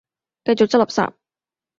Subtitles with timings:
[0.45, 1.13] 繼續執垃圾